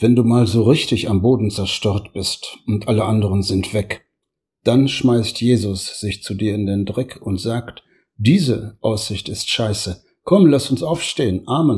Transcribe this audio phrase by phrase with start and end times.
[0.00, 4.06] Wenn du mal so richtig am Boden zerstört bist und alle anderen sind weg,
[4.64, 7.82] dann schmeißt Jesus sich zu dir in den Dreck und sagt,
[8.16, 10.02] diese Aussicht ist scheiße.
[10.22, 11.42] Komm, lass uns aufstehen.
[11.46, 11.68] Amen.